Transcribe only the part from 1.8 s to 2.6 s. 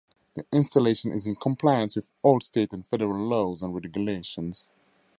with all